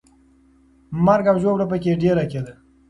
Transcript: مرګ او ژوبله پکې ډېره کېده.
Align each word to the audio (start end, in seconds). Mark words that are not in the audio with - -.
مرګ 1.05 1.25
او 1.31 1.37
ژوبله 1.41 1.65
پکې 1.71 1.91
ډېره 2.03 2.23
کېده. 2.31 2.53